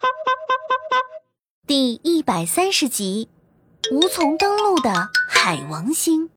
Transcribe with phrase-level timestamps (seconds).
[1.66, 3.28] 第一百三十集，
[3.90, 6.30] 无从登陆的海王星。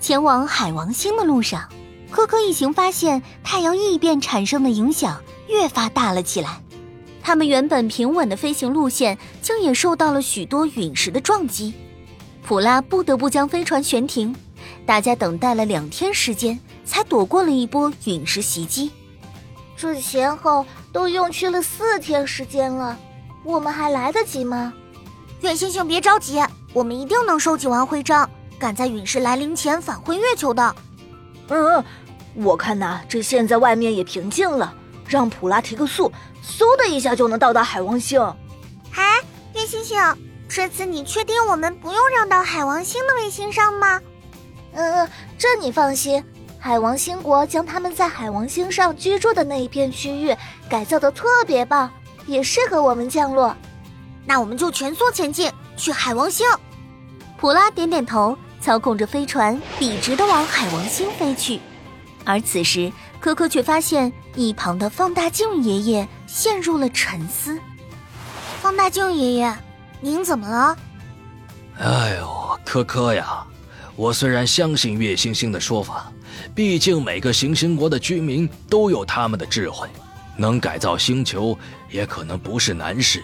[0.00, 1.68] 前往海王星的路上，
[2.10, 6.60] 科科一行发现太阳异变产生的影响越发大了起来。
[7.22, 11.72] 他们原本平稳的飞行路线，竟也受到了许多陨石的撞击。
[12.42, 14.34] 普拉不得不将飞船悬停，
[14.84, 18.90] 大家等待了两天时间，才躲过了一波陨石袭击。
[19.82, 22.96] 这前后都用去了四天时间了，
[23.42, 24.72] 我们还来得及吗？
[25.40, 26.40] 月星星，别着急，
[26.72, 30.76] 我们一定能收集完徽章，赶在陨石来临前返回月球的。
[31.48, 31.84] 嗯，
[32.34, 34.72] 我看呐，这现在外面也平静了，
[35.04, 36.12] 让普拉提个速，
[36.44, 38.22] 嗖的一下就能到达海王星。
[38.94, 39.18] 哎，
[39.56, 40.00] 月星星，
[40.48, 44.00] 这次你确定我们不用让到海王星的卫星上吗？
[44.74, 46.24] 嗯，这你放心。
[46.64, 50.32] 海王星国将他们在海王星上居住的那一片区域
[50.68, 51.90] 改造的特别棒，
[52.24, 53.52] 也适合我们降落。
[54.24, 56.46] 那我们就全速前进，去海王星。
[57.36, 61.58] 普拉点点头，操控着飞船笔直的往海王星飞去。
[62.24, 67.58] 而此时，科科却发现一旁的放大镜爷爷陷入了沉思。
[68.60, 69.52] 放大镜爷爷，
[70.00, 70.76] 您怎么了？
[71.80, 73.44] 哎呦，科科呀，
[73.96, 76.12] 我虽然相信月星星的说法。
[76.54, 79.88] 毕竟每个行星国的居民都有他们的智慧，
[80.36, 81.58] 能改造星球
[81.90, 83.22] 也可能不是难事。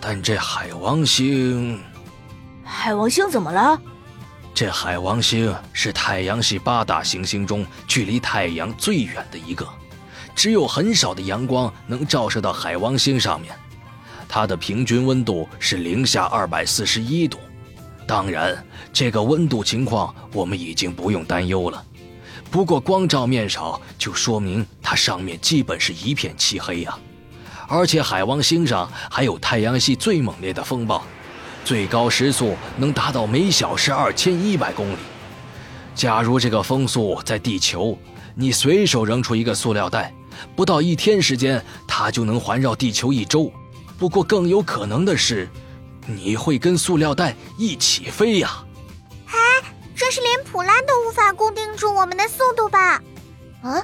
[0.00, 1.80] 但这海王星，
[2.64, 3.80] 海王星怎么了？
[4.54, 9.66] 这海王星是太阳系八大行星中距离太阳最远的一个，
[10.34, 13.54] 只有很少的阳光能照射到海王星上面。
[14.28, 17.38] 它的平均温度是零下二百四十一度。
[18.06, 21.84] 当然，这个温度情况我们已经不用担忧了。
[22.50, 26.98] 不过光照面少，就说明它上面基本是一片漆黑呀。
[27.68, 31.04] 而且海王星上还有太阳系最猛烈的风暴，
[31.64, 34.96] 最高时速能达到每小时二千一百公里。
[35.94, 37.96] 假如这个风速在地球，
[38.34, 40.12] 你随手扔出一个塑料袋，
[40.56, 43.52] 不到一天时间，它就能环绕地球一周。
[43.96, 45.48] 不过更有可能的是，
[46.06, 48.64] 你会跟塑料袋一起飞呀。
[49.26, 49.36] 啊
[49.94, 53.00] 这是连普拉都无法固定住我们的速度吧？
[53.62, 53.82] 啊，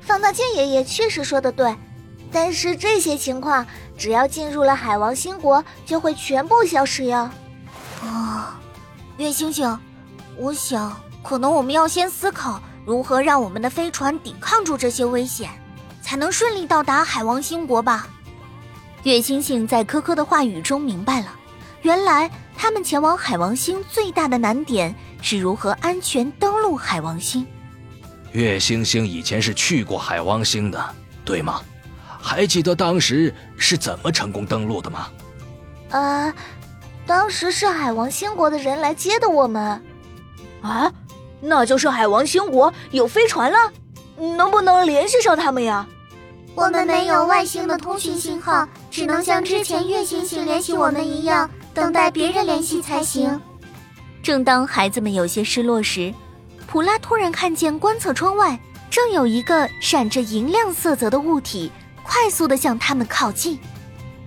[0.00, 1.72] 放大镜爷爷确实说的对，
[2.32, 3.64] 但是这些情况
[3.96, 7.30] 只要进入了海王星国，就会全部消失呀。
[8.02, 8.58] 啊，
[9.18, 9.78] 月星星，
[10.36, 15.48] 我想可能我们要先思考如何让我们的飞船抵抗住这些危险，
[16.02, 18.08] 才能顺利到达海王星国吧。
[19.04, 21.28] 月星星在科科的话语中明白了，
[21.82, 24.92] 原来他们前往海王星最大的难点。
[25.20, 27.46] 是如何安全登陆海王星？
[28.32, 30.78] 月星星以前是去过海王星的，
[31.24, 31.62] 对吗？
[32.20, 35.08] 还记得当时是怎么成功登陆的吗？
[35.88, 36.30] 呃，
[37.06, 39.82] 当时是海王星国的人来接的我们。
[40.60, 40.92] 啊，
[41.40, 43.72] 那就是海王星国有飞船了，
[44.36, 45.88] 能不能联系上他们呀？
[46.54, 53.40] 我们没有外星的通讯信号，只能像之前月星星联系我们一样，等待别人联系才行。
[54.22, 56.12] 正当孩子们有些失落时，
[56.68, 63.58] 普拉突然看见观测窗外正有一个闪着银亮色泽的物体，快速的向他们靠近。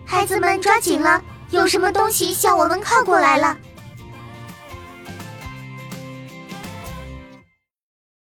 [0.04, 1.22] 孩子们抓紧了，
[1.52, 3.56] 有什么东西向我们靠过来了，